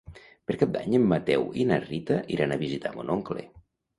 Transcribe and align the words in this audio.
Per 0.51 0.53
Cap 0.61 0.71
d'Any 0.77 0.95
en 0.99 1.05
Mateu 1.11 1.43
i 1.63 1.67
na 1.71 1.77
Rita 1.85 2.17
iran 2.37 2.55
a 2.55 2.59
visitar 2.65 2.95
mon 2.97 3.15
oncle. 3.19 3.45